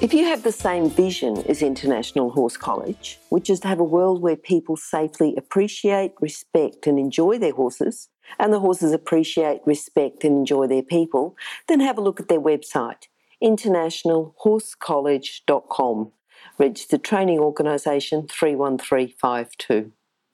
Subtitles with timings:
[0.00, 3.84] If you have the same vision as International Horse College, which is to have a
[3.84, 8.08] world where people safely appreciate, respect, and enjoy their horses,
[8.38, 12.40] and the horses appreciate, respect, and enjoy their people, then have a look at their
[12.40, 13.08] website,
[13.42, 16.12] internationalhorsecollege.com,
[16.58, 19.90] registered training organisation 31352.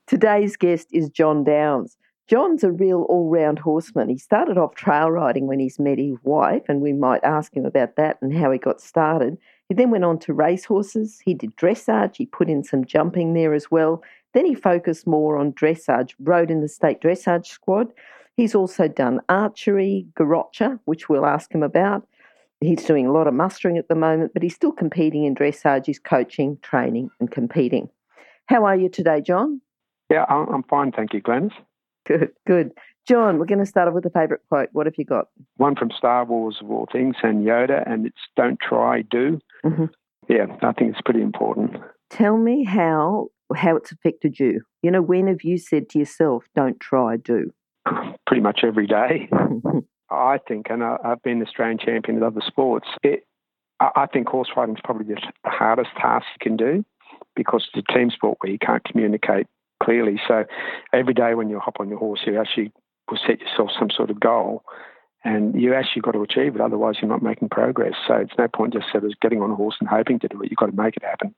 [0.06, 1.96] Today's guest is John Downs.
[2.26, 4.08] John's a real all round horseman.
[4.08, 7.66] He started off trail riding when he's met his wife, and we might ask him
[7.66, 9.36] about that and how he got started.
[9.68, 11.20] He then went on to race horses.
[11.24, 12.16] He did dressage.
[12.16, 14.02] He put in some jumping there as well.
[14.34, 17.92] Then he focused more on dressage, rode in the state dressage squad.
[18.36, 22.06] He's also done archery, garrocha, which we'll ask him about.
[22.60, 25.86] He's doing a lot of mustering at the moment, but he's still competing in dressage.
[25.86, 27.88] He's coaching, training, and competing.
[28.46, 29.60] How are you today, John?
[30.10, 31.52] Yeah, I'm fine, thank you, Glenys.
[32.04, 32.72] Good, good.
[33.06, 34.70] John, we're going to start off with a favourite quote.
[34.72, 35.28] What have you got?
[35.56, 39.86] One from Star Wars of all things and Yoda, and it's "Don't try, do." Mm-hmm.
[40.28, 41.76] Yeah, I think it's pretty important.
[42.10, 44.62] Tell me how how it's affected you.
[44.82, 47.52] You know, when have you said to yourself, "Don't try, do"?
[48.26, 49.28] Pretty much every day.
[50.10, 52.88] I think, and I, have been Australian champion in other sports.
[53.02, 53.26] It,
[53.80, 56.84] I think horse riding is probably the hardest task you can do
[57.34, 59.46] because it's a team sport where you can't communicate
[59.82, 60.20] clearly.
[60.26, 60.44] So
[60.92, 62.72] every day when you hop on your horse, you actually
[63.10, 64.64] will set yourself some sort of goal
[65.24, 66.60] and you actually got to achieve it.
[66.60, 67.94] Otherwise, you're not making progress.
[68.06, 70.42] So it's no point just sort of getting on a horse and hoping to do
[70.42, 70.50] it.
[70.50, 71.34] You've got to make it happen.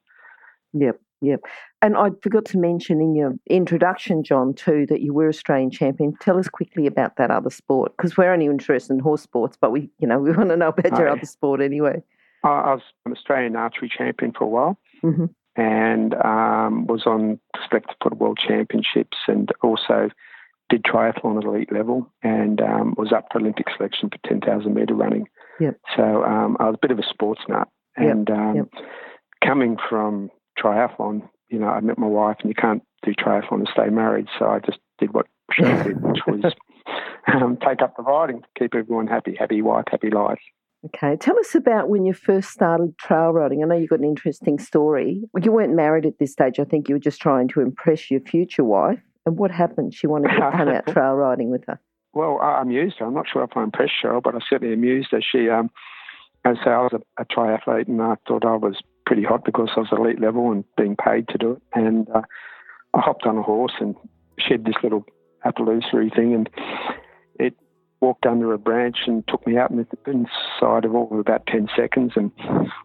[0.73, 1.41] Yep, yep.
[1.81, 6.17] And I forgot to mention in your introduction, John, too, that you were Australian champion.
[6.21, 9.71] Tell us quickly about that other sport because we're only interested in horse sports, but
[9.71, 12.03] we, you know, we want to know about your other sport anyway.
[12.43, 14.79] I was an Australian archery champion for a while.
[15.03, 15.27] Mm-hmm.
[15.59, 20.11] And um, was on selected for the World Championships, and also
[20.69, 24.95] did triathlon at elite level and um, was up for Olympic selection for 10,000 metre
[24.95, 25.27] running.
[25.61, 25.79] Yep.
[25.97, 27.69] So um, I was a bit of a sports nut.
[27.97, 28.39] And yep.
[28.39, 28.69] Um, yep.
[29.45, 33.69] coming from triathlon, you know, I met my wife and you can't do triathlon and
[33.73, 34.27] stay married.
[34.39, 36.53] So I just did what she did, which was
[37.33, 40.41] um, take up the riding, to keep everyone happy, happy wife, happy life.
[40.85, 43.63] Okay, tell us about when you first started trail riding.
[43.63, 45.23] I know you've got an interesting story.
[45.41, 46.61] You weren't married at this stage.
[46.61, 49.01] I think you were just trying to impress your future wife.
[49.27, 49.93] And what happened?
[49.95, 51.81] She wanted to come out trail riding with her.
[52.15, 53.07] Well, I amused her.
[53.07, 55.21] I'm not sure if I impressed her, but I certainly amused her.
[55.21, 55.71] She, um,
[56.45, 59.45] as I say, I was a, a triathlete, and I thought I was pretty hot
[59.45, 61.63] because I was elite level and being paid to do it.
[61.75, 62.23] And uh,
[62.95, 63.95] I hopped on a horse and
[64.39, 65.05] shed this little
[65.45, 66.49] Appaloosa thing, and
[68.01, 72.13] walked under a branch and took me out inside of all of about 10 seconds.
[72.17, 72.31] And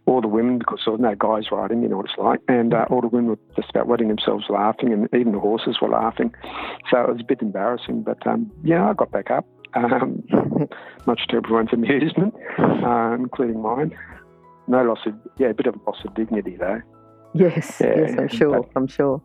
[0.05, 2.73] all the women, because there was no guys riding, you know what it's like, and
[2.73, 5.89] uh, all the women were just about wetting themselves laughing, and even the horses were
[5.89, 6.33] laughing.
[6.89, 10.23] So it was a bit embarrassing, but um, yeah, I got back up, um,
[11.05, 13.97] much to everyone's amusement, uh, including mine.
[14.67, 16.81] No loss of, yeah, a bit of loss of dignity though.
[17.33, 19.21] Yes, yeah, yes, I'm sure, but, I'm sure.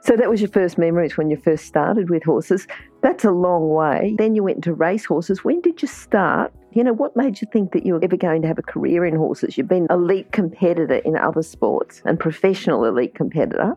[0.00, 2.66] So that was your first memories when you first started with horses.
[3.02, 4.14] That's a long way.
[4.18, 5.44] Then you went into race horses.
[5.44, 6.52] When did you start?
[6.72, 9.04] You know, what made you think that you were ever going to have a career
[9.04, 9.56] in horses?
[9.56, 13.76] You've been elite competitor in other sports and professional elite competitor.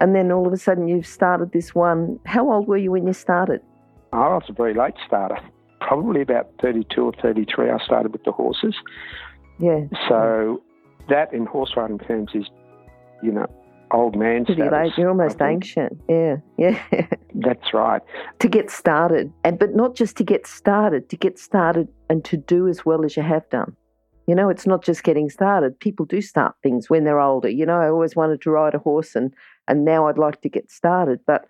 [0.00, 2.18] And then all of a sudden you've started this one.
[2.26, 3.60] How old were you when you started?
[4.12, 5.38] Oh, I was a very late starter.
[5.80, 8.74] Probably about 32 or 33, I started with the horses.
[9.58, 9.84] Yeah.
[10.08, 10.62] So
[11.08, 12.44] that in horse riding terms is,
[13.22, 13.46] you know,
[13.94, 14.98] old man Pretty status, late.
[14.98, 16.00] You're almost ancient.
[16.08, 16.82] Yeah, yeah.
[17.34, 18.02] That's right.
[18.40, 22.36] To get started, and but not just to get started, to get started and to
[22.36, 23.76] do as well as you have done.
[24.26, 25.78] You know, it's not just getting started.
[25.78, 27.48] People do start things when they're older.
[27.48, 29.32] You know, I always wanted to ride a horse, and
[29.68, 31.46] and now I'd like to get started, but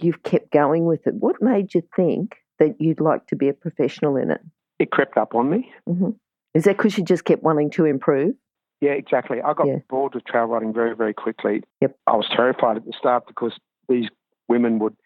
[0.00, 1.14] you've kept going with it.
[1.14, 4.40] What made you think that you'd like to be a professional in it?
[4.78, 5.72] It crept up on me.
[5.88, 6.10] Mm-hmm.
[6.54, 8.34] Is that because you just kept wanting to improve?
[8.82, 9.40] Yeah, exactly.
[9.40, 9.76] I got yeah.
[9.88, 11.62] bored with trail riding very, very quickly.
[11.80, 11.96] Yep.
[12.08, 13.52] I was terrified at the start because
[13.88, 14.08] these
[14.48, 14.96] women would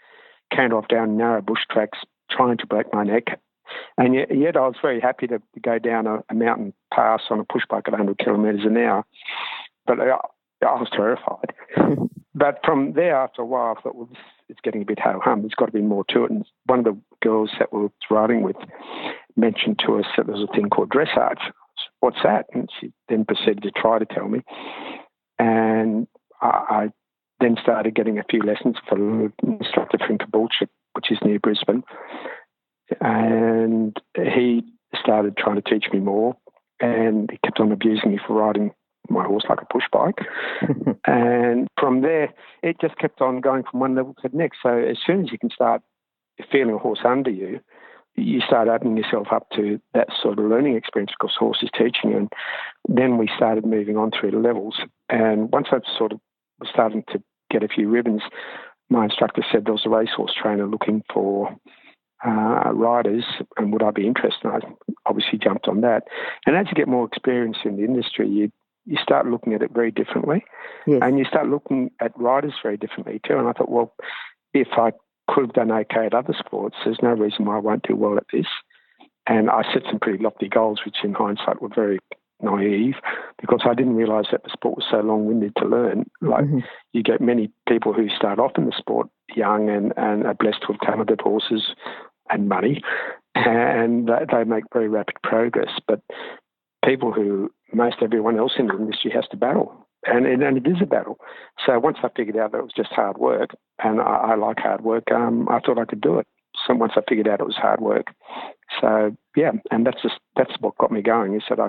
[0.50, 1.98] canter off down narrow bush tracks
[2.30, 3.38] trying to break my neck.
[3.98, 7.38] And yet, yet I was very happy to, go down a, a, mountain pass on
[7.38, 9.04] a push bike at 100 kilometres an hour.
[9.86, 10.16] But uh,
[10.62, 11.52] I, I was terrified.
[12.34, 14.18] but from there, after a while, I thought, well, this,
[14.48, 15.42] it's getting a bit ho hum.
[15.42, 16.30] There's got to be more to it.
[16.30, 18.56] And one of the girls that we were riding with
[19.36, 21.42] mentioned to us that there was a thing called dressage
[22.00, 22.46] what's that?
[22.52, 24.42] And she then proceeded to try to tell me.
[25.38, 26.06] And
[26.40, 26.88] I, I
[27.40, 31.82] then started getting a few lessons from an instructor from Bulchik, which is near Brisbane.
[33.00, 34.62] And he
[34.98, 36.36] started trying to teach me more,
[36.80, 38.72] and he kept on abusing me for riding
[39.08, 40.18] my horse like a push bike.
[41.06, 42.32] and from there,
[42.62, 44.58] it just kept on going from one level to the next.
[44.62, 45.82] So as soon as you can start
[46.50, 47.60] feeling a horse under you,
[48.16, 52.10] you start opening yourself up to that sort of learning experience because horse is teaching
[52.10, 52.16] you.
[52.16, 52.32] And
[52.88, 54.76] then we started moving on through the levels.
[55.08, 56.20] And once I sort of
[56.58, 58.22] was starting to get a few ribbons,
[58.88, 61.56] my instructor said there was a racehorse trainer looking for
[62.26, 63.24] uh, riders
[63.56, 64.44] and would I be interested?
[64.44, 66.04] And I obviously jumped on that.
[66.46, 68.50] And as you get more experience in the industry, you
[68.88, 70.44] you start looking at it very differently,
[70.86, 71.00] yes.
[71.02, 73.36] and you start looking at riders very differently too.
[73.36, 73.92] And I thought, well,
[74.54, 74.92] if I
[75.28, 78.16] could have done okay at other sports, there's no reason why I won't do well
[78.16, 78.46] at this.
[79.26, 81.98] And I set some pretty lofty goals, which in hindsight were very
[82.40, 82.94] naive
[83.40, 86.04] because I didn't realise that the sport was so long-winded to learn.
[86.20, 86.60] Like mm-hmm.
[86.92, 90.68] you get many people who start off in the sport young and, and are blessed
[90.68, 91.74] with talented horses
[92.30, 92.82] and money,
[93.34, 95.70] and they make very rapid progress.
[95.86, 96.00] But
[96.84, 99.85] people who most everyone else in the industry has to battle.
[100.04, 101.18] And, and, it is a battle.
[101.64, 103.50] So once I figured out that it was just hard work,
[103.82, 106.26] and I, I like hard work, um, I thought I could do it.
[106.66, 108.06] So once I figured out it was hard work,
[108.80, 111.34] so yeah, and that's just that's what got me going.
[111.34, 111.68] Is that I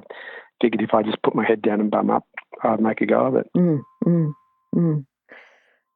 [0.61, 2.25] figured if I just put my head down and bum up,
[2.63, 3.47] I'd make a go of it.
[3.55, 4.31] Mm, mm,
[4.75, 5.05] mm.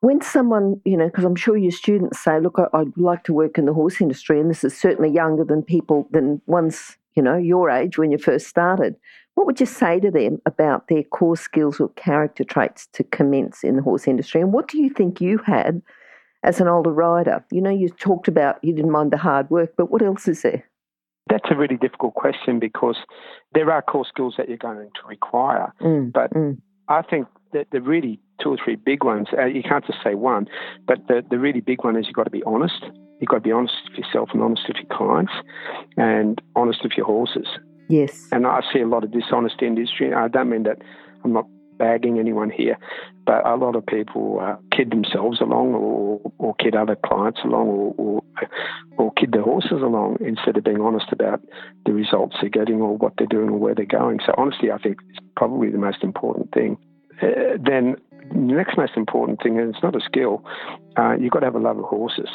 [0.01, 3.33] When someone, you know, because I'm sure your students say, look, I, would like to
[3.33, 7.23] work in the horse industry, and this is certainly younger than people than once, you
[7.23, 8.95] know, your age when you first started.
[9.35, 13.63] What would you say to them about their core skills or character traits to commence
[13.63, 14.41] in the horse industry?
[14.41, 15.81] And what do you think you had
[16.43, 17.43] as an older rider?
[17.51, 20.41] You know, you talked about you didn't mind the hard work, but what else is
[20.41, 20.63] there?
[21.29, 22.97] That's a really difficult question because
[23.53, 25.73] there are core skills that you're going to require.
[25.79, 26.57] Mm, but mm.
[26.89, 30.15] I think that the really two or three big ones, uh, you can't just say
[30.15, 30.47] one,
[30.87, 32.83] but the, the really big one is you've got to be honest.
[33.19, 35.33] You've got to be honest with yourself and honest with your clients
[35.97, 37.47] and honest with your horses.
[37.87, 38.27] Yes.
[38.31, 40.13] And I see a lot of dishonest industry.
[40.13, 40.77] I don't mean that
[41.23, 41.45] I'm not
[41.77, 42.77] bagging anyone here,
[43.25, 47.67] but a lot of people uh, kid themselves along or, or kid other clients along
[47.67, 48.23] or, or,
[48.97, 51.41] or kid their horses along instead of being honest about
[51.85, 54.19] the results they're getting or what they're doing or where they're going.
[54.25, 56.77] So, honestly, I think is probably the most important thing.
[57.21, 57.95] Uh, then
[58.33, 60.43] the next most important thing, and it's not a skill,
[60.97, 62.29] uh, you've got to have a love of horses.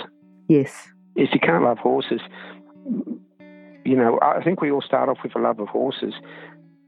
[0.48, 0.88] Yes.
[1.14, 2.20] If you can't love horses,
[3.84, 6.14] you know, I think we all start off with a love of horses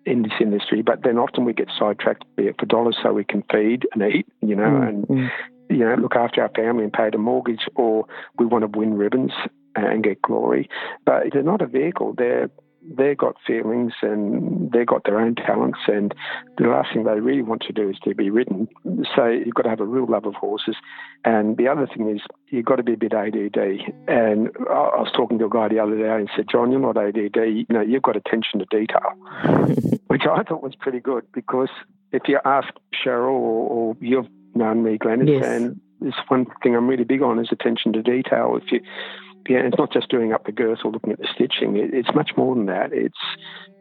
[0.04, 3.24] in this industry, but then often we get sidetracked, be it for dollars so we
[3.24, 5.28] can feed and eat, you know, mm, and mm.
[5.68, 8.06] you know look after our family and pay the mortgage, or
[8.38, 9.32] we want to win ribbons
[9.76, 10.68] and get glory.
[11.04, 12.50] But they're not a vehicle; they're
[12.96, 16.14] they've got feelings and they've got their own talents, and
[16.56, 18.68] the last thing they really want to do is to be ridden.
[19.14, 20.76] So you've got to have a real love of horses.
[21.24, 23.56] And the other thing is you've got to be a bit ADD.
[24.08, 26.96] And I was talking to a guy the other day and said, John, you're not
[26.96, 27.36] ADD.
[27.36, 29.12] You know, you've got attention to detail,
[30.06, 31.70] which I thought was pretty good because
[32.12, 32.68] if you ask
[33.04, 35.44] Cheryl or, or you've known me, Glennis, yes.
[35.44, 38.58] and this one thing I'm really big on is attention to detail.
[38.62, 38.80] If you
[39.48, 41.76] yeah, it's not just doing up the girth or looking at the stitching.
[41.76, 42.92] it's much more than that.
[42.92, 43.16] It's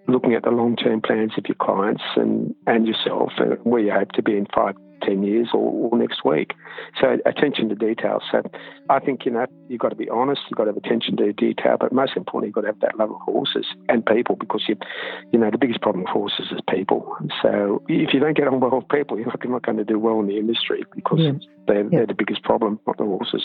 [0.07, 4.11] looking at the long-term plans of your clients and, and yourself and where you hope
[4.13, 6.53] to be in five, ten years or, or next week.
[6.99, 8.21] So attention to detail.
[8.31, 8.41] So
[8.89, 11.33] I think, you know, you've got to be honest, you've got to have attention to
[11.33, 14.63] detail, but most importantly, you've got to have that love of horses and people because,
[14.67, 14.77] you,
[15.31, 17.15] you know, the biggest problem with horses is people.
[17.41, 19.85] So if you don't get on well with people, you're not, you're not going to
[19.85, 21.31] do well in the industry because yeah.
[21.67, 21.89] They're, yeah.
[21.91, 23.43] they're, the biggest problem, not the horses.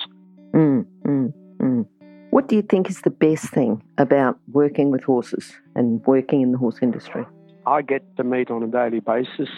[0.55, 1.87] Mm, mm, mm.
[2.33, 6.53] What do you think is the best thing about working with horses and working in
[6.53, 7.27] the horse industry?
[7.67, 9.51] I get to meet on a daily basis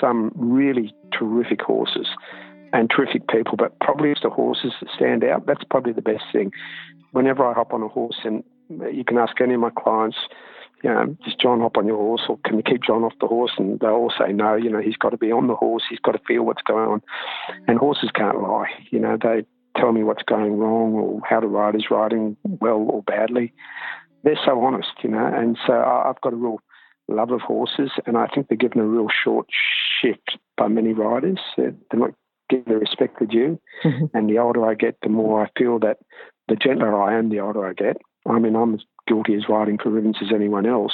[0.00, 2.06] some really terrific horses
[2.72, 5.44] and terrific people, but probably it's the horses that stand out.
[5.44, 6.52] That's probably the best thing.
[7.10, 10.16] Whenever I hop on a horse, and you can ask any of my clients,
[10.82, 13.26] you know, does John hop on your horse or can you keep John off the
[13.26, 13.52] horse?
[13.58, 16.00] And they all say no, you know, he's got to be on the horse, he's
[16.00, 17.02] got to feel what's going on.
[17.68, 18.70] And horses can't lie.
[18.90, 19.44] You know, they
[19.76, 23.52] tell me what's going wrong or how the rider's riding well or badly.
[24.24, 26.60] They're so honest, you know, and so I've got a real
[27.08, 29.46] love of horses, and I think they're given a real short
[30.00, 31.40] shift by many riders.
[31.56, 32.14] They're not
[32.48, 34.16] given the respect they due, mm-hmm.
[34.16, 35.98] and the older I get, the more I feel that
[36.48, 37.96] the gentler I am, the older I get.
[38.28, 40.92] I mean, I'm as guilty as riding for ribbons as anyone else,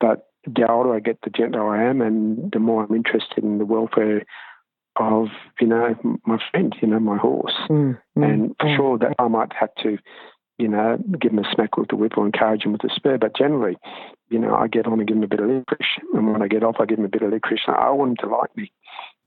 [0.00, 3.58] but the older I get, the gentler I am, and the more I'm interested in
[3.58, 4.24] the welfare
[4.98, 5.28] of
[5.60, 8.76] you know my friend, you know my horse, mm, mm, and for mm.
[8.76, 9.98] sure that I might have to,
[10.58, 13.18] you know, give him a smack with the whip or encourage him with the spur.
[13.18, 13.76] But generally,
[14.30, 16.48] you know, I get on and give him a bit of licorice, and when I
[16.48, 17.62] get off, I give him a bit of licorice.
[17.66, 18.72] I want him to like me,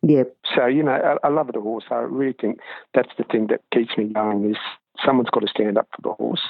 [0.01, 0.23] Yeah.
[0.55, 0.91] So, you know,
[1.23, 1.85] I, I love the horse.
[1.89, 2.59] I really think
[2.93, 4.57] that's the thing that keeps me going is
[5.03, 6.41] someone's got to stand up for the horse.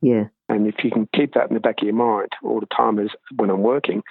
[0.00, 0.24] Yeah.
[0.48, 2.98] And if you can keep that in the back of your mind all the time
[2.98, 4.02] as when I'm working,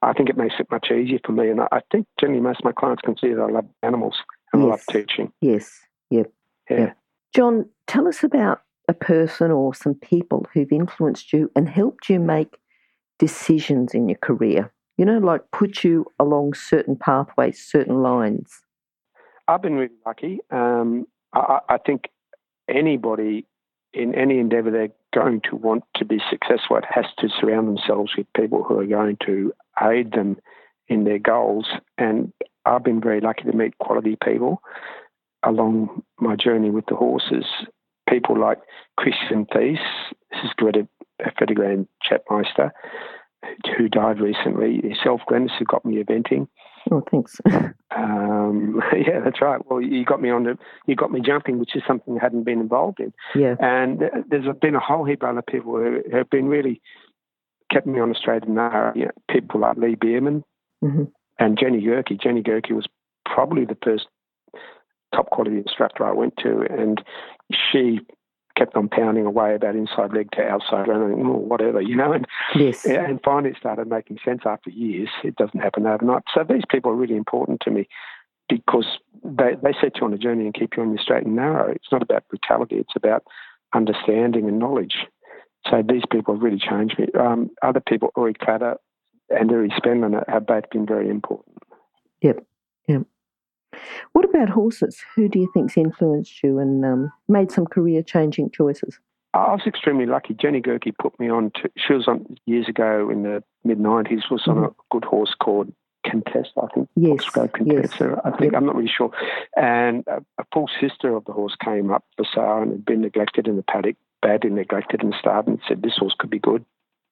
[0.00, 1.50] I think it makes it much easier for me.
[1.50, 4.16] And I, I think generally most of my clients can see that I love animals
[4.52, 4.66] and Yes.
[4.66, 5.32] I love teaching.
[5.40, 5.80] Yes.
[6.10, 6.32] Yep.
[6.70, 6.78] Yeah.
[6.78, 6.92] Yeah.
[7.34, 12.20] John, tell us about a person or some people who've influenced you and helped you
[12.20, 12.58] make
[13.18, 14.72] decisions in your career.
[14.98, 18.60] You know, like put you along certain pathways, certain lines.
[19.48, 20.40] I've been really lucky.
[20.50, 22.08] Um, I I think
[22.68, 23.46] anybody
[23.94, 28.12] in any endeavour they're going to want to be successful it has to surround themselves
[28.16, 30.36] with people who are going to aid them
[30.88, 31.66] in their goals.
[31.98, 32.32] And
[32.64, 34.62] I've been very lucky to meet quality people
[35.42, 37.46] along my journey with the horses.
[38.08, 38.58] People like
[38.96, 39.78] Christian Thies,
[40.30, 40.86] this is Greta
[41.20, 42.70] Federgrand Chapmeister,
[43.76, 44.80] who died recently.
[44.84, 46.48] Yourself, Glennis, who got me eventing.
[46.90, 47.40] Oh, thanks.
[47.94, 49.60] Um, yeah, that's right.
[49.68, 52.44] Well, you got me on the, you got me jumping, which is something I hadn't
[52.44, 53.12] been involved in.
[53.34, 53.54] yeah.
[53.60, 56.80] And there's been a whole heap of other people who have been really
[57.70, 58.92] kept me on the straight and narrow.
[58.94, 60.42] You know, people like Lee Bierman
[60.82, 61.12] Mhm.
[61.38, 62.18] and Jenny Gerke.
[62.18, 62.86] Jenny Gerke was
[63.26, 64.06] probably the first
[65.14, 67.02] top quality instructor I went to, and
[67.52, 68.00] she
[68.62, 72.12] kept on pounding away about inside leg to outside running or whatever, you know.
[72.12, 72.84] And Yes.
[72.84, 75.08] and finally it started making sense after years.
[75.24, 76.22] It doesn't happen overnight.
[76.32, 77.88] So these people are really important to me
[78.48, 78.86] because
[79.24, 81.72] they, they set you on a journey and keep you on your straight and narrow.
[81.72, 83.24] It's not about brutality, it's about
[83.74, 85.06] understanding and knowledge.
[85.68, 87.06] So these people have really changed me.
[87.18, 88.76] Um, other people, Uri Clatter
[89.30, 91.56] and Uri Spenlin, have both been very important.
[92.20, 92.44] Yep.
[94.12, 95.02] What about horses?
[95.14, 98.98] Who do you think's influenced you and um, made some career changing choices?
[99.34, 100.34] I was extremely lucky.
[100.34, 104.30] Jenny Gerke put me on to, she was on years ago in the mid 90s,
[104.30, 105.72] was on a good horse called
[106.06, 106.88] Contest, I think.
[106.96, 107.92] Yes, Foxglove yes.
[108.24, 108.54] I think, Yep.
[108.54, 109.10] I'm not really sure.
[109.56, 113.00] And a, a full sister of the horse came up for sale and had been
[113.00, 116.38] neglected in the paddock, badly neglected in the stable, and said this horse could be
[116.38, 116.64] good.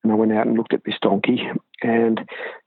[0.02, 1.48] And I went out and looked at this donkey,
[1.82, 2.20] and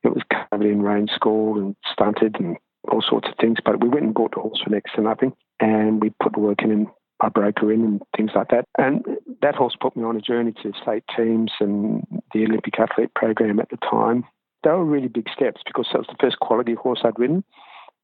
[0.03, 2.57] it was covered in rain scald and stunted and
[2.91, 3.57] all sorts of things.
[3.63, 6.39] But we went and bought the horse for next to nothing, and we put the
[6.39, 6.87] work in and
[7.21, 8.65] I broke her in and things like that.
[8.77, 9.05] And
[9.41, 13.59] that horse put me on a journey to state teams and the Olympic athlete program
[13.59, 14.25] at the time.
[14.63, 17.43] They were really big steps because that was the first quality horse I'd ridden.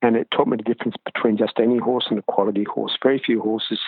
[0.01, 2.98] And it taught me the difference between just any horse and a quality horse.
[3.03, 3.79] Very few horses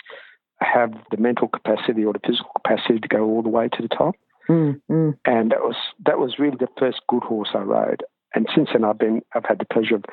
[0.59, 3.87] have the mental capacity or the physical capacity to go all the way to the
[3.87, 4.15] top.
[4.49, 5.17] Mm, mm.
[5.25, 8.03] And that was that was really the first good horse I rode.
[8.33, 10.05] And since then, I've been I've had the pleasure of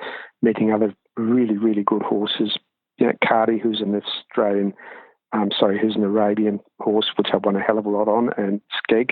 [0.43, 2.57] meeting other really really good horses.
[2.99, 4.75] You know, Cardi, who's an Australian,
[5.33, 8.31] um, sorry, who's an Arabian horse, which I've won a hell of a lot on,
[8.37, 9.11] and Skeg,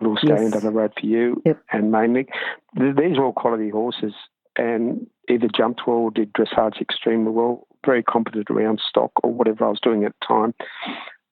[0.00, 0.54] a little stallion Yes.
[0.54, 1.58] that I rode for you, Yep.
[1.72, 2.26] and mainly
[2.74, 4.14] these are all quality horses,
[4.56, 9.64] and either jumped well, or did dressage extremely well, very competent around stock or whatever
[9.64, 10.54] I was doing at the time.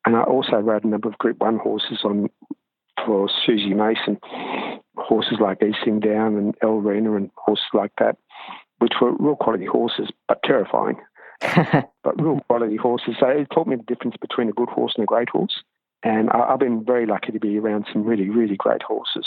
[0.06, 2.30] And I also rode a number of Group One horses on
[3.04, 4.18] for Susie Mason,
[5.08, 8.18] horses like Easting Down and El Rena and horses like that,
[8.78, 10.96] which were real quality horses, but terrifying,
[11.40, 13.16] but real quality horses.
[13.18, 15.62] So it taught me the difference between a good horse and a great horse.
[16.02, 19.26] And I, I've been very lucky to be around some really, really great horses.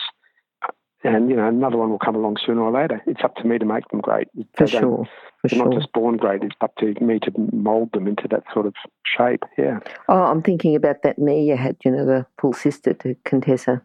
[1.04, 3.02] And, you know, another one will come along sooner or later.
[3.08, 4.28] It's up to me to make them great.
[4.56, 5.08] for sure.
[5.42, 5.70] For they're sure.
[5.70, 6.44] not just born great.
[6.44, 9.44] It's up to me to mould them into that sort of shape.
[9.58, 9.80] Yeah.
[10.08, 13.82] Oh, I'm thinking about that mare you had, you know, the full sister to Contessa.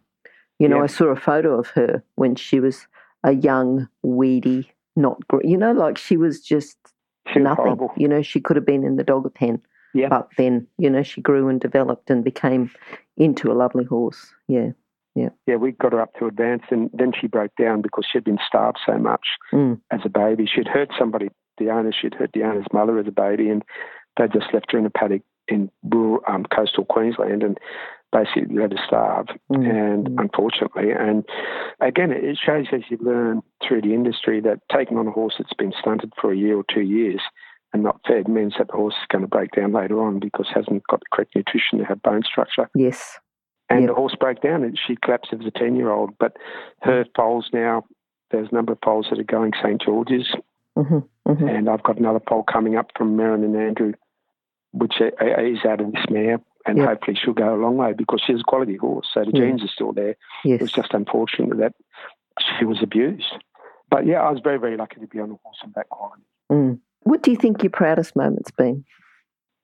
[0.59, 0.83] You know, Yeah.
[0.83, 2.87] I saw a photo of her when she was
[3.23, 6.77] a young, weedy, not, gr- you know, like she was just
[7.35, 7.63] nothing.
[7.65, 7.91] horrible.
[7.97, 9.61] You know, she could have been in the dogger pen.
[9.93, 10.09] Yeah.
[10.09, 12.71] But then, you know, she grew and developed and became
[13.17, 14.33] into a lovely horse.
[14.47, 14.71] Yeah.
[15.15, 15.29] Yeah.
[15.47, 18.37] yeah, we got her up to advance, and then she broke down because she'd been
[18.45, 19.81] starved so much Mm.
[19.89, 20.45] as a baby.
[20.45, 23.63] She'd hurt somebody, the owner, she'd hurt the owner's mother as a baby, and
[24.17, 27.57] they just left her in a paddock in rural, um, coastal Queensland and
[28.17, 29.27] basically let her starve.
[29.51, 29.69] Mm.
[29.69, 30.21] And Mm.
[30.21, 31.23] unfortunately, and
[31.79, 35.53] again, it shows as you learn through the industry that taking on a horse that's
[35.53, 37.21] been stunted for a year or two years
[37.73, 40.47] and not fed means that the horse is going to break down later on because
[40.49, 42.69] it hasn't got the correct nutrition to have bone structure.
[42.73, 43.19] Yes.
[43.69, 43.89] And Yep.
[43.89, 46.17] the horse broke down and she collapsed as a 10 year old.
[46.17, 46.37] But
[46.81, 47.83] her foals now,
[48.31, 49.81] there's a number of foals that are going St.
[49.81, 50.33] George's,
[50.75, 53.93] hmm hmm and I've got another foal coming up from Merrin and Andrew,
[54.71, 56.39] which is out of this mare.
[56.67, 56.87] And Yep.
[56.87, 59.07] hopefully she'll go a long way because she's a quality horse.
[59.13, 59.39] So the Yeah.
[59.47, 60.15] genes are still there.
[60.43, 61.73] It was just unfortunate that
[62.59, 63.33] she was abused.
[63.89, 66.23] But yeah, I was very, very lucky to be on a horse of that quality.
[66.51, 66.79] Mm.
[67.03, 68.83] What do you think your proudest moment's been?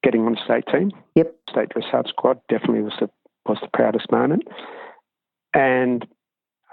[0.01, 1.35] Getting on the state team, Yep.
[1.49, 3.09] state dressage squad, definitely was the
[3.45, 4.47] was the proudest moment.
[5.53, 6.07] And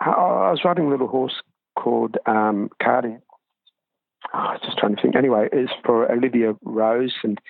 [0.01, 1.43] I, I was riding a little horse
[1.77, 3.17] called um, Cardi,
[4.33, 5.17] oh, I was just trying to think.
[5.17, 7.41] Anyway, it's for Olivia Rose, and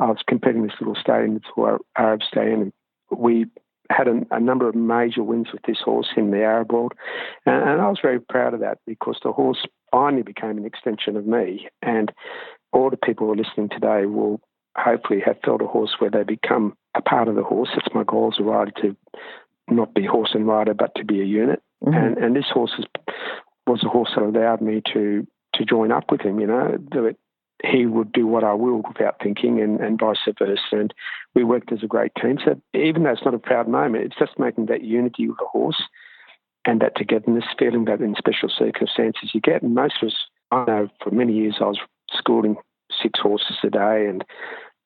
[0.00, 2.72] I was competing this little stallion for Arab stallion, and
[3.10, 3.46] we
[3.90, 6.92] had a, a, number of major wins with this horse in the Arab world,
[7.46, 11.16] and, and, I was very proud of that because the horse finally became an extension
[11.16, 11.68] of me.
[11.80, 12.12] And
[12.72, 14.40] all the people who are listening today will
[14.76, 17.70] hopefully have felt a horse where they become a part of the horse.
[17.76, 18.96] It's my goal as a rider to
[19.68, 21.62] not be horse and rider, but to be a unit.
[21.84, 21.96] Mm-hmm.
[21.96, 22.84] And and this horse is,
[23.66, 26.40] was a horse that allowed me to to join up with him.
[26.40, 27.16] You know, that
[27.64, 30.60] he would do what I willed without thinking, and, and vice versa.
[30.72, 30.94] And
[31.34, 32.38] we worked as a great team.
[32.44, 35.46] So even though it's not a proud moment, it's just making that unity with the
[35.46, 35.82] horse
[36.64, 39.62] and that togetherness, feeling that in special circumstances you get.
[39.62, 40.14] And most of us,
[40.50, 41.78] I know for many years I was
[42.12, 42.56] schooling
[43.02, 44.24] six horses a day and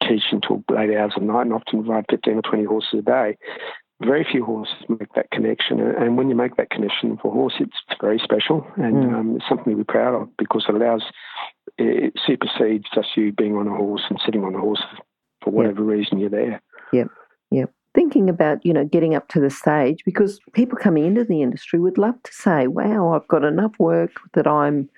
[0.03, 3.37] teaching till late hours of night and often ride 15 or 20 horses a day.
[4.05, 5.81] Very few horses make that connection.
[5.81, 9.15] And when you make that connection for a horse, it's very special and mm.
[9.15, 11.03] um, it's something to be proud of because it allows,
[11.79, 14.83] it supersedes just you being on a horse and sitting on a horse
[15.43, 15.91] for whatever yep.
[15.91, 16.61] reason you're there.
[16.93, 17.09] Yep,
[17.51, 17.71] yep.
[17.95, 21.79] Thinking about, you know, getting up to the stage because people coming into the industry
[21.79, 24.89] would love to say, wow, I've got enough work that I'm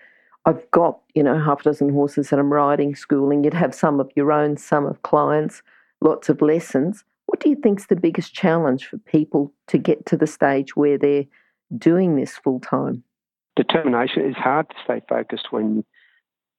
[0.47, 3.45] I've got, you know, half a dozen horses that I'm riding, schooling.
[3.45, 5.63] You'd have some of your own, some of clients,
[6.01, 7.03] lots of lessons.
[7.27, 10.99] What do you think's the biggest challenge for people to get to the stage where
[10.99, 11.25] they're
[11.77, 13.03] doing this full time?
[13.57, 15.85] Determination is hard to stay focused when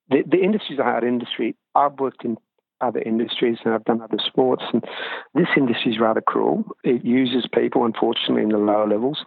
[0.10, 1.55] the, the industry is a hard industry.
[1.75, 2.38] I've worked in
[2.81, 4.84] other industries and I've done other sports, and
[5.34, 6.65] this industry is rather cruel.
[6.84, 9.25] It uses people, unfortunately, in the lower levels,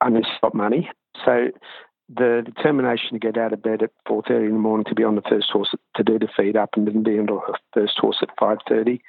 [0.00, 0.90] and it's got money.
[1.24, 1.50] So
[2.08, 5.14] the determination to get out of bed at 4.30 in the morning to be on
[5.14, 7.40] the first horse to do the feed up and then be on the
[7.72, 9.00] first horse at 5.30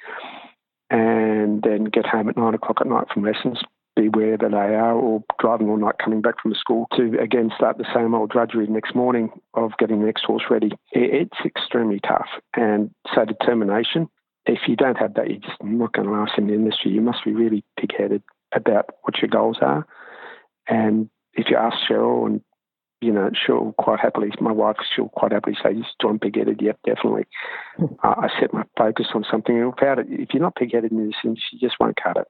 [0.90, 3.60] and then get home at 9 o'clock at night from lessons,
[3.96, 7.50] be wherever they are or driving all night coming back from the school to again
[7.56, 10.70] start the same old drudgery the next morning of getting the next horse ready.
[10.92, 12.28] It's extremely tough.
[12.54, 14.08] And so determination,
[14.44, 16.92] if you don't have that, you're just not going to last in the industry.
[16.92, 18.22] You must be really pig-headed
[18.54, 19.86] about what your goals are.
[20.68, 22.42] And if you ask Cheryl and
[23.00, 27.26] you know, she'll quite happily, my wife, she'll quite happily say, John pig-headed, yep, definitely.
[27.80, 29.56] uh, I set my focus on something.
[29.56, 32.26] And without it, if you're not pig-headed in this industry, you just won't cut it.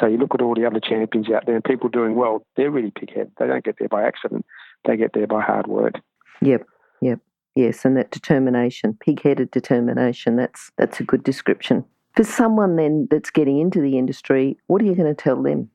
[0.00, 2.70] So you look at all the other champions out there and people doing well, they're
[2.70, 3.32] really pig-headed.
[3.38, 4.46] They don't get there by accident.
[4.86, 5.94] They get there by hard work.
[6.42, 6.66] Yep,
[7.00, 7.20] yep.
[7.54, 11.84] Yes, and that determination, pig-headed determination, that's that's a good description.
[12.16, 15.70] For someone then that's getting into the industry, what are you going to tell them?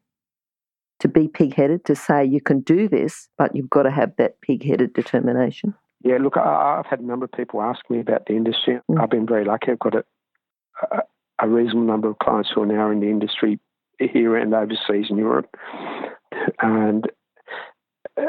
[0.99, 4.15] To be pig headed, to say you can do this, but you've got to have
[4.17, 5.73] that pig headed determination?
[6.03, 8.79] Yeah, look, I, have had a number of people ask me about the industry.
[8.89, 9.01] Mm.
[9.01, 9.71] I've been very lucky.
[9.71, 10.03] I've got a,
[10.91, 10.99] a,
[11.39, 13.59] a, reasonable number of clients who are now in the industry
[13.99, 15.53] here and overseas in Europe.
[16.61, 17.05] And
[18.17, 18.27] uh,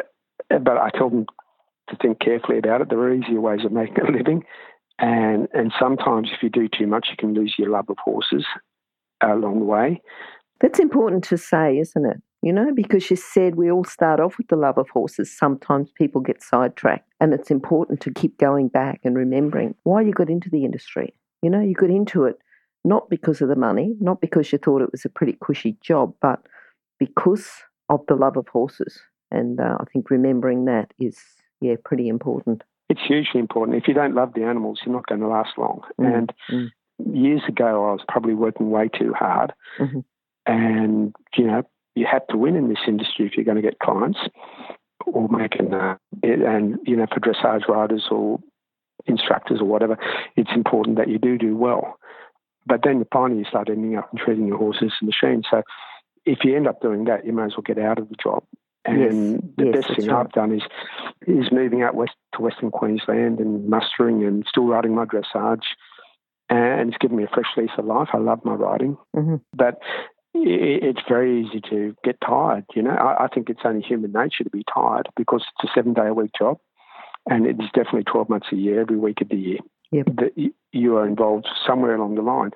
[0.49, 1.27] but I tell them
[1.91, 2.89] to think carefully about it.
[2.89, 4.45] There are easier ways of making a living,
[4.99, 8.45] and and sometimes if you do too much, you can lose your love of horses
[9.23, 10.03] along the way.
[10.61, 12.21] That's important to say, isn't it?
[12.43, 15.37] You know, because you said we all start off with the love of horses.
[15.37, 20.13] Sometimes people get sidetracked, and it's important to keep going back and remembering why you
[20.13, 21.15] got into the industry.
[21.43, 22.39] You know, you got into it
[22.85, 26.15] not because of the money, not because you thought it was a pretty cushy job,
[26.21, 26.41] but
[26.99, 27.49] because
[27.89, 29.01] of the love of horses.
[29.31, 31.19] And uh, I think remembering that is,
[31.61, 32.63] yeah, pretty important.
[32.89, 33.77] It's hugely important.
[33.77, 35.83] If you don't love the animals, you're not going to last long.
[36.01, 36.17] Mm.
[36.17, 36.69] And mm.
[37.15, 39.53] years ago, I was probably working way too hard.
[39.79, 40.01] Mm-hmm.
[40.47, 41.63] And, you know,
[42.01, 44.19] you have to win in this industry if you're going to get clients
[45.07, 48.41] or make an, uh, and, you know, for dressage riders or
[49.07, 49.97] instructors or whatever,
[50.37, 51.99] it's important that you do do well.
[52.67, 55.47] But then finally you start ending up treating your horses and machines.
[55.51, 55.63] So
[56.25, 58.45] if you end up doing that, you may as well get out of the job.
[58.85, 60.21] And yes, the yes, best thing right.
[60.21, 60.63] I've done is
[61.27, 65.65] is moving out west to Western Queensland and mustering and still riding my dressage.
[66.49, 68.09] And it's given me a fresh lease of life.
[68.13, 68.97] I love my riding.
[69.15, 69.37] Mm-hmm.
[69.55, 69.81] But
[70.35, 72.65] it's very easy to get tired.
[72.75, 75.75] You know, I, I, think it's only human nature to be tired because it's a
[75.75, 76.59] seven day a week job,
[77.29, 79.59] and it is definitely twelve months a year, every week of the year.
[79.93, 80.07] Yep.
[80.17, 82.51] That you are involved somewhere along the line.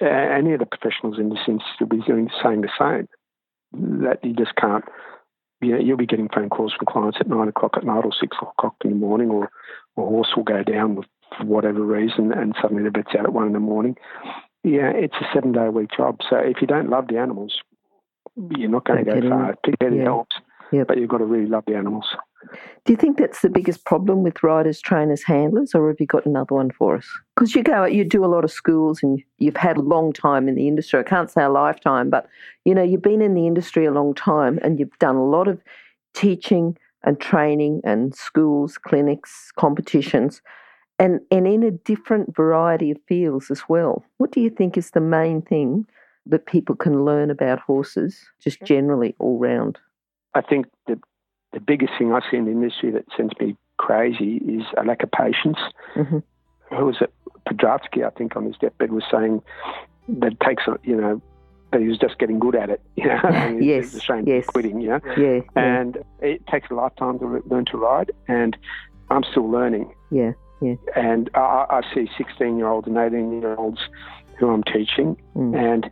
[0.00, 3.08] Any of the professionals in this industry will be doing saying the same.
[4.02, 4.84] That you just can't.
[5.62, 8.12] You know, you'll be getting phone calls from clients at nine o'clock at night or
[8.12, 9.44] six o'clock in the morning, or
[9.96, 13.32] a horse will go down with for whatever reason, and suddenly the vet's out at
[13.32, 13.96] one in the morning
[14.66, 16.20] yeah, it's a seven day a week job.
[16.28, 17.60] So if you don't love the animals,
[18.50, 19.54] you're not going to go far.
[19.64, 20.04] Pig-headed yeah.
[20.04, 20.36] helps,
[20.72, 20.88] yep.
[20.88, 22.04] but you've got to really love the animals.
[22.84, 26.26] Do you think that's the biggest problem with riders, trainers, handlers, or have you got
[26.26, 27.06] another one for us?
[27.34, 30.48] Because you go, you do a lot of schools, and you've had a long time
[30.48, 31.00] in the industry.
[31.00, 32.28] I can't say a lifetime, but
[32.64, 35.48] you know, you've been in the industry a long time, and you've done a lot
[35.48, 35.60] of
[36.14, 40.42] teaching and training and schools, clinics, competitions.
[40.98, 44.04] And, and in a different variety of fields as well.
[44.18, 45.86] What do you think is the main thing
[46.26, 49.78] that people can learn about horses, just generally all round?
[50.34, 50.98] I think the,
[51.52, 55.02] the biggest thing I see in the industry that sends me crazy is a lack
[55.02, 55.58] of patience.
[55.94, 56.18] Mm-hmm.
[56.76, 57.12] Who was it?
[57.48, 59.40] Podrasky, I think, on his deathbed was saying
[60.08, 61.22] that it takes, you know,
[61.72, 62.80] that he was just getting good at it.
[62.96, 64.44] You know, and yes, ashamed yes.
[64.48, 64.80] of quitting.
[64.80, 66.28] You know, yeah, and yeah.
[66.28, 68.56] it takes a lifetime to learn to ride, and
[69.10, 69.94] I'm still learning.
[70.10, 70.74] Yeah, yeah.
[70.94, 73.80] And I, I see 16 year olds and 18 year olds
[74.38, 75.56] who I'm teaching, mm.
[75.56, 75.90] and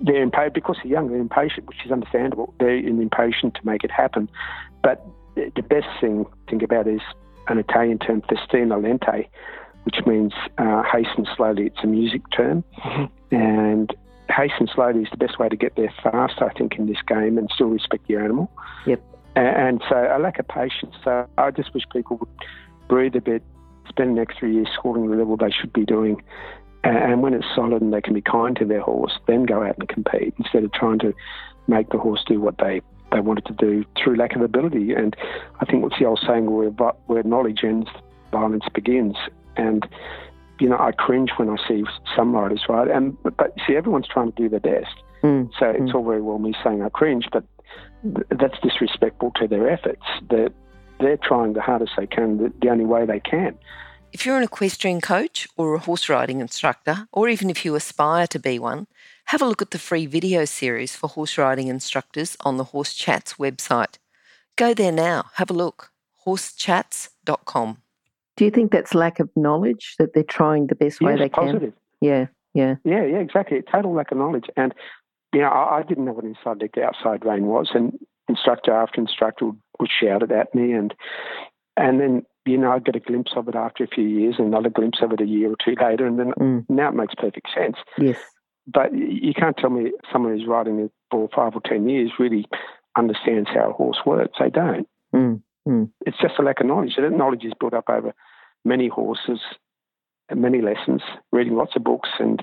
[0.00, 1.08] they're impatient because they're young.
[1.08, 2.54] They're impatient, which is understandable.
[2.58, 4.28] They're impatient to make it happen.
[4.82, 7.00] But the best thing to think about is
[7.48, 9.28] an Italian term, festina lente,
[9.84, 11.66] which means uh, hasten slowly.
[11.66, 13.34] It's a music term, mm-hmm.
[13.34, 13.94] and
[14.28, 17.38] hasten slowly is the best way to get there fast, I think, in this game
[17.38, 18.50] and still respect your animal.
[18.86, 19.02] Yep.
[19.36, 20.94] And, so a lack of patience.
[21.02, 22.28] So I just wish people would
[22.88, 23.42] breathe a bit,
[23.88, 26.22] spend the next three years schooling the level they should be doing.
[26.82, 29.78] And when it's solid and they can be kind to their horse, then go out
[29.78, 31.14] and compete instead of trying to
[31.66, 34.92] make the horse do what they, they wanted to do through lack of ability.
[34.92, 35.16] And
[35.60, 37.88] I think what's the old saying where, where knowledge ends,
[38.30, 39.16] violence begins.
[39.56, 39.88] And
[40.60, 42.88] you know, I cringe when I see some riders, right?
[42.88, 44.94] And but, but see, everyone's trying to do their best.
[45.22, 45.50] Mm.
[45.58, 45.94] So it's mm.
[45.94, 47.44] all very well me saying I cringe, but
[48.02, 50.02] th- that's disrespectful to their efforts.
[50.30, 50.50] They're
[51.04, 53.56] they're trying the hardest they can, the, the only way they can.
[54.12, 58.26] If you're an equestrian coach or a horse riding instructor, or even if you aspire
[58.28, 58.86] to be one,
[59.26, 62.94] have a look at the free video series for horse riding instructors on the Horse
[62.94, 63.98] Chats website.
[64.56, 65.90] Go there now, have a look.
[66.26, 67.78] horsechats.com.
[68.36, 71.28] Do you think that's lack of knowledge that they're trying the best yes, way they
[71.28, 71.72] positive.
[71.72, 72.08] can?
[72.08, 72.76] Yeah, yeah.
[72.84, 73.62] Yeah, yeah, exactly.
[73.62, 74.46] Total lack of knowledge.
[74.56, 74.74] And,
[75.32, 77.70] you know, I, I didn't know what inside the outside rein was.
[77.74, 80.72] And instructor after instructor would, would shout it at me.
[80.72, 80.94] And,
[81.76, 84.70] and then, you know, I'd get a glimpse of it after a few years, another
[84.70, 86.06] glimpse of it a year or two later.
[86.06, 86.64] And then mm.
[86.68, 87.76] now it makes perfect sense.
[87.98, 88.18] Yes.
[88.66, 92.46] But you can't tell me someone who's riding it for five or 10 years really
[92.96, 94.38] understands how a horse works.
[94.38, 94.88] They don't.
[95.14, 95.42] Mm.
[95.68, 95.90] Mm.
[96.06, 96.96] It's just a lack of knowledge.
[96.96, 98.14] That knowledge is built up over
[98.64, 99.40] many horses
[100.28, 102.42] and many lessons, reading lots of books and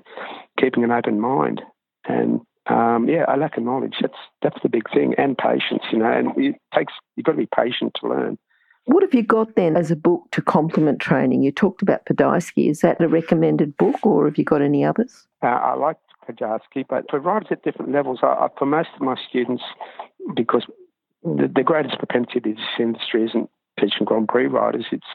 [0.59, 1.61] keeping an open mind.
[2.07, 3.95] And um, yeah, a lack of knowledge.
[4.01, 5.83] That's that's the big thing, and patience.
[5.91, 8.37] You know, and it takes you've got to be patient to learn.
[8.85, 11.43] What have you got then as a book to complement training?
[11.43, 12.69] You talked about Podarsky.
[12.69, 15.27] Is that a recommended book, or have you got any others?
[15.43, 15.97] Uh, I like
[16.27, 19.63] Podarsky, but for riders at different levels, I, I, for most of my students,
[20.35, 20.65] because
[21.23, 25.07] the, the greatest propensity to this industry isn't teaching Grand Prix riders, it's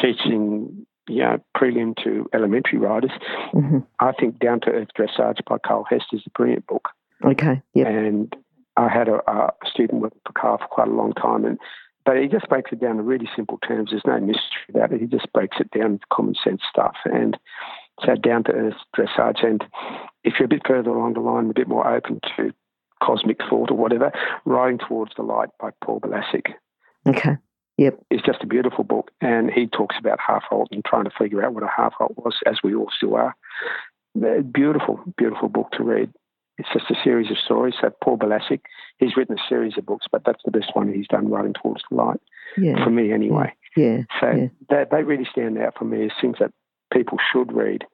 [0.00, 3.12] teaching you know, prelim to elementary riders.
[3.52, 3.78] Mm-hmm.
[3.98, 6.88] I think Down to Earth Dressage by Carl Hest is a brilliant book.
[7.24, 7.60] Okay.
[7.74, 7.86] Yep.
[7.86, 8.36] And
[8.76, 11.58] I had a, a student working for Carl for quite a long time, and
[12.04, 13.90] but he just breaks it down in really simple terms.
[13.90, 15.00] There's no mystery about it.
[15.00, 16.96] He just breaks it down to common sense stuff.
[17.04, 17.36] And
[18.04, 19.44] so down to earth dressage.
[19.44, 19.62] And
[20.24, 22.52] if you're a bit further along the line, a bit more open to
[23.02, 24.12] cosmic thought or whatever,
[24.44, 26.54] Riding Towards the Light by Paul Belasik.
[27.06, 27.36] Okay.
[27.80, 27.98] Yep.
[28.10, 29.10] It's just a beautiful book.
[29.22, 32.12] And he talks about half halt and trying to figure out what a half halt
[32.14, 33.34] was, as we all still are.
[34.52, 36.12] Beautiful, beautiful book to read.
[36.58, 37.76] It's just a series of stories.
[37.80, 38.60] So Paul Belasik,
[38.98, 41.82] he's written a series of books, but that's the best one he's done, Riding Towards
[41.88, 42.20] the Light,
[42.58, 42.84] yeah.
[42.84, 43.54] for me anyway.
[43.78, 44.02] Yeah.
[44.20, 44.48] So yeah.
[44.68, 46.52] They, they really stand out for me as things that
[46.92, 47.84] people should read.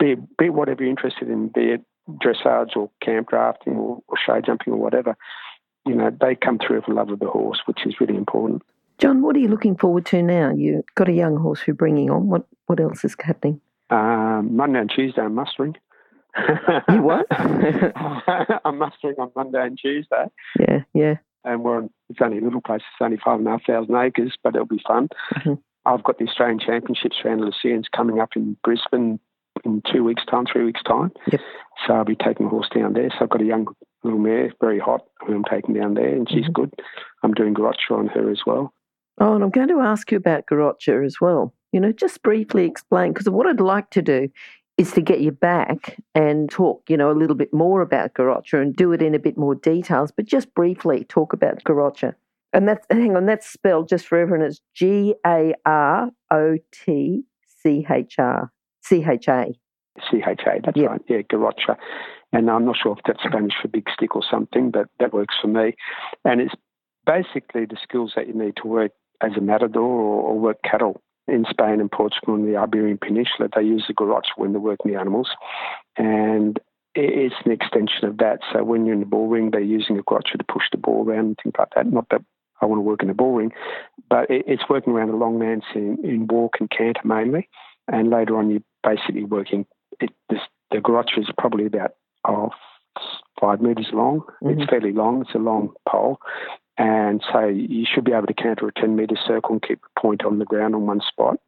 [0.00, 4.40] Be, be whatever you're interested in, be it dressage or camp drafting or, or show
[4.40, 5.16] jumping or whatever.
[5.86, 8.62] You know, they come through a love of the horse, which is really important.
[8.98, 10.52] John, what are you looking forward to now?
[10.52, 12.28] You've got a young horse you're bringing on.
[12.28, 13.60] What what else is happening?
[13.90, 15.76] Um, Monday and Tuesday, I'm mustering.
[16.88, 17.26] you what?
[17.30, 20.26] I'm mustering on Monday and Tuesday.
[20.58, 21.14] Yeah, yeah.
[21.44, 22.82] And we're on, it's only a little place.
[22.92, 25.08] It's only five and a half thousand acres, but it'll be fun.
[25.34, 25.54] Mm-hmm.
[25.86, 29.20] I've got the Australian Championships for Andalusians coming up in Brisbane
[29.64, 31.12] in two weeks' time, three weeks' time.
[31.30, 31.40] Yep.
[31.86, 33.08] So I'll be taking a horse down there.
[33.10, 33.68] So I've got a young
[34.02, 36.52] little mare, very hot, who I'm taking down there, and she's mm-hmm.
[36.52, 36.72] good.
[37.22, 38.74] I'm doing garrocha on her as well.
[39.20, 41.52] Oh, and I'm going to ask you about garrocha as well.
[41.72, 44.28] You know, just briefly explain, because what I'd like to do
[44.76, 48.62] is to get you back and talk, you know, a little bit more about garrocha
[48.62, 52.14] and do it in a bit more details, but just briefly talk about garrocha.
[52.52, 57.24] And that's, hang on, that's spelled just for everyone, it's G A R O T
[57.62, 58.52] C H R,
[58.82, 59.46] C H A.
[60.10, 60.90] C H A, that's yep.
[60.90, 61.76] right, yeah, garrocha.
[62.32, 65.34] And I'm not sure if that's Spanish for big stick or something, but that works
[65.42, 65.74] for me.
[66.24, 66.54] And it's
[67.04, 71.00] basically the skills that you need to work as a matador or, or work cattle.
[71.26, 74.90] In Spain and Portugal and the Iberian Peninsula, they use the garrote when they're working
[74.90, 75.28] the animals.
[75.98, 76.58] And
[76.94, 78.38] it's an extension of that.
[78.50, 81.04] So when you're in the bull ring, they're using a garrote to push the ball
[81.04, 81.92] around and things like that.
[81.92, 82.22] Not that
[82.62, 83.52] I want to work in the bull ring,
[84.08, 87.48] but it's working around the long lance in, in walk and canter mainly.
[87.88, 89.66] and later on you're basically working.
[90.00, 91.92] It, this, the garrocha is probably about
[92.26, 92.50] oh,
[93.40, 94.20] five metres long.
[94.42, 94.60] Mm-hmm.
[94.60, 95.22] It's fairly long.
[95.22, 96.18] It's a long pole.
[96.78, 100.00] And so you should be able to counter a 10 metre circle and keep the
[100.00, 101.38] point on the ground on one spot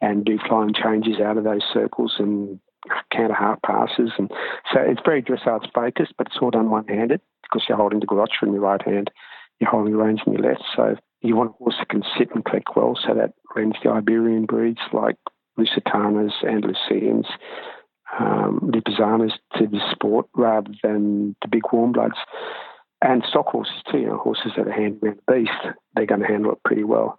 [0.00, 2.58] and do flying changes out of those circles and
[3.12, 4.10] counter half passes.
[4.18, 4.30] And
[4.72, 8.06] so it's very dressage focused, but it's all done one handed because you're holding the
[8.06, 9.10] garrocha in your right hand,
[9.60, 10.64] you're holding the reins in your left.
[10.74, 12.98] So you want a horse that can sit and click well.
[13.06, 15.16] So that lends the Iberian breeds like
[15.58, 17.26] Lusitanos, Andalusians,
[18.18, 22.16] um, Lipizzaners to the sport rather than the big warm bloods.
[23.02, 26.26] And stock horses too, you know, horses that are handling the beast, they're going to
[26.26, 27.18] handle it pretty well.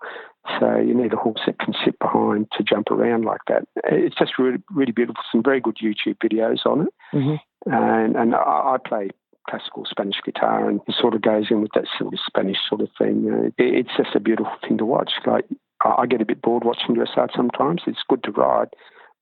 [0.60, 3.68] So you need a horse that can sit behind to jump around like that.
[3.84, 5.22] It's just really, really beautiful.
[5.32, 6.94] Some very good YouTube videos on it.
[7.14, 7.72] Mm-hmm.
[7.72, 9.10] And, and I, I play
[9.50, 12.82] classical Spanish guitar, and it sort of goes in with that sort of Spanish sort
[12.82, 13.24] of thing.
[13.24, 15.12] You know, it, it's just a beautiful thing to watch.
[15.26, 15.46] Like
[15.84, 17.82] I, I get a bit bored watching dressage sometimes.
[17.88, 18.70] It's good to ride,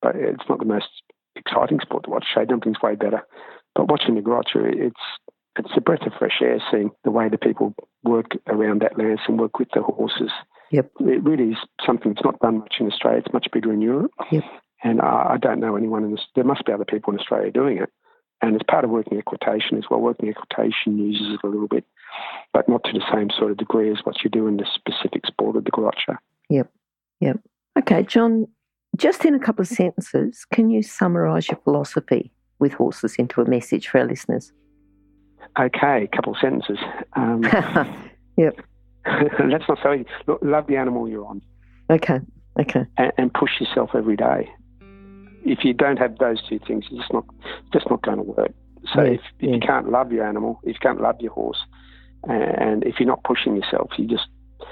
[0.01, 0.87] but it's not the most
[1.35, 2.25] exciting sport to watch.
[2.33, 3.21] Show jumping's way better,
[3.73, 4.95] but watching the garrocha, it's
[5.57, 9.21] it's a breath of fresh air seeing the way the people work around that lance
[9.27, 10.31] and work with the horses.
[10.71, 10.91] Yep.
[11.01, 13.21] It really is something that's not done much in Australia.
[13.25, 14.11] It's much bigger in Europe.
[14.31, 14.43] Yep.
[14.83, 16.25] And I, I don't know anyone in this.
[16.35, 17.89] There must be other people in Australia doing it.
[18.41, 21.85] And as part of working equitation as well, working equitation uses it a little bit,
[22.53, 25.25] but not to the same sort of degree as what you do in the specific
[25.25, 26.17] sport of the garrocha.
[26.49, 26.69] Yep.
[27.21, 27.39] Yep.
[27.79, 28.47] Okay, John,
[28.97, 33.49] just in a couple of sentences, can you summarise your philosophy with horses into a
[33.49, 34.51] message for our listeners?
[35.60, 36.79] Okay, a couple of sentences.
[37.13, 37.43] Um,
[38.38, 38.60] yep.
[39.05, 40.08] that's not so easy.
[40.27, 41.41] Look, love the animal you're on.
[41.89, 42.19] Okay.
[42.60, 42.86] Okay.
[42.97, 44.49] And, and, push yourself every day.
[45.43, 47.25] If you don't have those two things, it's just not
[47.71, 48.51] just not going to work.
[48.93, 49.53] So yeah, if, if yeah.
[49.55, 51.60] you can't love your animal, if you can't love your horse,
[52.23, 54.27] and if you're not pushing yourself, you just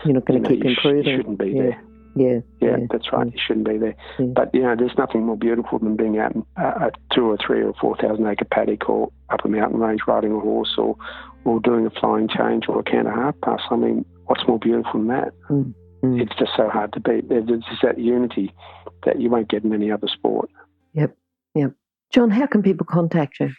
[0.05, 1.03] you're not going to you know, keep improving.
[1.03, 1.61] Sh- you shouldn't be yeah.
[1.61, 1.83] there.
[2.15, 3.25] Yeah, yeah, yeah, that's right.
[3.25, 3.95] You shouldn't be there.
[4.19, 7.63] But you know, there's nothing more beautiful than being out in a two or three
[7.63, 10.95] or four thousand acre paddock or up a mountain range riding a horse or
[11.45, 13.61] or doing a flying change or a canter half pass.
[13.69, 15.33] I mean, what's more beautiful than that?
[15.49, 15.73] Mm.
[16.03, 16.21] Mm.
[16.21, 17.27] It's just so hard to beat.
[17.29, 18.53] There's just that unity
[19.05, 20.49] that you won't get in any other sport.
[20.93, 21.17] Yep,
[21.55, 21.73] yep.
[22.11, 23.51] John, how can people contact you?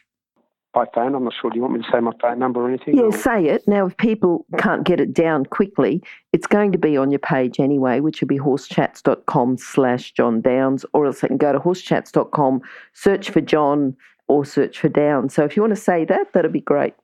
[0.75, 1.15] by phone.
[1.15, 1.51] I'm not sure.
[1.51, 2.97] Do you want me to say my phone number or anything?
[2.97, 3.13] Yeah, or?
[3.13, 3.67] say it.
[3.67, 7.61] Now, if people can't get it down quickly, it's going to be on your page
[7.61, 12.61] anyway, which will be horsechats.com slash John Downs, or else they can go to horsechats.com,
[12.93, 13.97] search for John
[14.29, 15.35] or search for Downs.
[15.35, 16.95] So if you want to say that, that'd be great.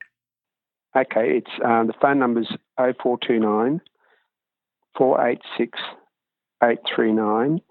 [0.95, 3.81] Okay, it's um, the phone number's is 0429
[4.97, 5.79] 486
[6.63, 7.61] 839,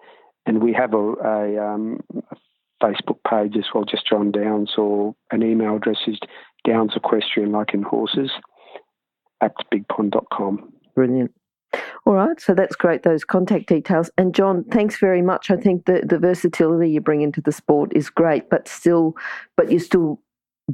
[0.47, 2.37] and we have a, a, um, a
[2.83, 6.19] Facebook page as well, just John Downs, or an email address is
[6.67, 8.31] Downs Equestrian, like in horses,
[9.41, 10.73] at bigpond.com.
[10.95, 11.33] Brilliant.
[12.11, 14.11] All right, so that's great, those contact details.
[14.19, 15.49] And John, thanks very much.
[15.49, 19.15] I think the, the versatility you bring into the sport is great, but still,
[19.57, 20.21] but you're still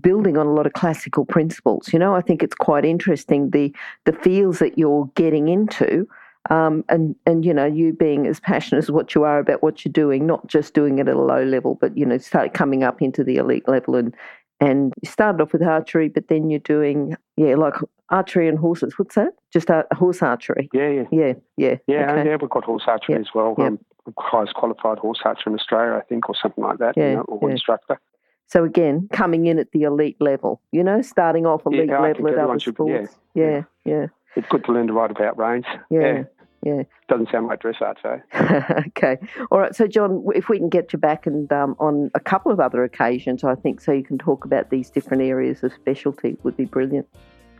[0.00, 1.92] building on a lot of classical principles.
[1.92, 3.70] You know, I think it's quite interesting the
[4.06, 6.08] the fields that you're getting into
[6.48, 9.84] um, and and you know you being as passionate as what you are about what
[9.84, 12.82] you're doing, not just doing it at a low level, but you know start coming
[12.82, 14.14] up into the elite level and
[14.60, 17.74] and you started off with archery, but then you're doing yeah like
[18.10, 18.94] archery and horses.
[18.98, 19.32] What's that?
[19.52, 20.68] Just a, horse archery.
[20.72, 21.76] Yeah, yeah, yeah, yeah.
[21.86, 22.30] Yeah, okay.
[22.30, 22.36] yeah.
[22.40, 23.20] We've got horse archery yep.
[23.20, 23.54] as well.
[23.58, 23.66] Yep.
[23.66, 23.78] Um,
[24.18, 26.96] highest qualified horse archer in Australia, I think, or something like that.
[26.96, 27.54] Yeah, you know, or yeah.
[27.54, 28.00] instructor.
[28.48, 32.28] So again, coming in at the elite level, you know, starting off elite yeah, level
[32.28, 33.16] at other sports.
[33.34, 34.06] yeah, yeah, yeah.
[34.36, 35.64] It's good to learn to ride about reins.
[35.90, 36.24] Yeah,
[36.66, 36.82] yeah.
[37.08, 38.20] Doesn't sound like dressage, though.
[38.88, 39.18] okay.
[39.52, 39.74] All right.
[39.74, 42.82] So, John, if we can get you back and um, on a couple of other
[42.82, 46.64] occasions, I think, so you can talk about these different areas of specialty would be
[46.64, 47.06] brilliant.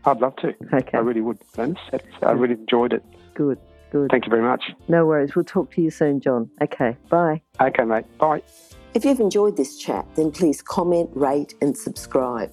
[0.05, 0.55] I'd love to.
[0.73, 0.99] Okay.
[0.99, 1.79] I really would, Glennis.
[2.23, 3.05] I really enjoyed it.
[3.35, 3.59] Good,
[3.93, 4.11] good.
[4.11, 4.65] Thank you very much.
[4.89, 5.37] No worries.
[5.37, 6.51] We'll talk to you soon, John.
[6.61, 6.97] Okay.
[7.09, 7.43] Bye.
[7.61, 8.07] Okay, mate.
[8.19, 8.43] Bye.
[8.95, 12.53] If you've enjoyed this chat, then please comment, rate, and subscribe.